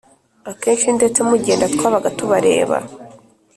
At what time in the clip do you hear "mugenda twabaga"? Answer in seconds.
1.29-2.09